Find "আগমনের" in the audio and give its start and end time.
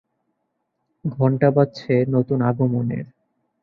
2.49-3.05